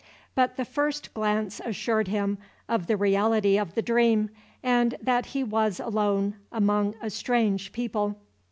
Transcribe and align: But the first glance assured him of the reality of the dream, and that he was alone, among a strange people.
But 0.33 0.55
the 0.57 0.65
first 0.65 1.13
glance 1.13 1.61
assured 1.63 2.07
him 2.07 2.39
of 2.67 2.87
the 2.87 2.97
reality 2.97 3.55
of 3.59 3.75
the 3.75 3.83
dream, 3.83 4.31
and 4.63 4.95
that 4.99 5.27
he 5.27 5.43
was 5.43 5.79
alone, 5.79 6.33
among 6.51 6.95
a 7.03 7.11
strange 7.11 7.71
people. 7.71 8.15